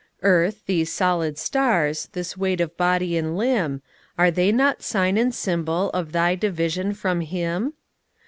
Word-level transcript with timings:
Earth, 0.23 0.63
these 0.65 0.91
solid 0.91 1.37
stars, 1.37 2.09
this 2.13 2.35
weight 2.35 2.59
of 2.59 2.75
body 2.75 3.15
and 3.17 3.37
limb, 3.37 3.83
Are 4.17 4.31
they 4.31 4.51
not 4.51 4.81
sign 4.81 5.15
and 5.15 5.31
symbol 5.31 5.91
of 5.91 6.11
thy 6.11 6.33
division 6.33 6.95
from 6.95 7.21
Him? 7.21 7.73